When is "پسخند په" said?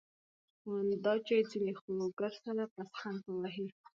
2.73-3.31